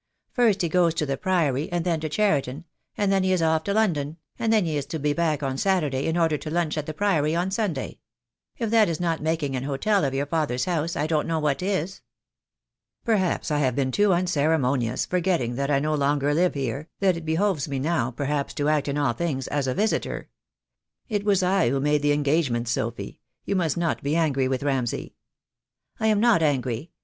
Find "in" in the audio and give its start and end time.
6.07-6.17, 18.87-18.97